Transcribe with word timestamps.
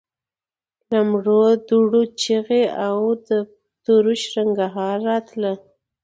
له 0.91 0.99
مړو 1.09 1.41
دوړو 1.67 2.01
چيغې 2.21 2.63
او 2.85 2.97
د 3.27 3.29
تورو 3.83 4.13
شرنګا 4.23 4.87
راتله. 5.07 5.53